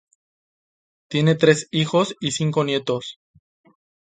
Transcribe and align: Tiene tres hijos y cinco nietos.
Tiene 1.11 1.35
tres 1.35 1.67
hijos 1.69 2.15
y 2.19 2.31
cinco 2.31 2.63
nietos. 2.63 3.19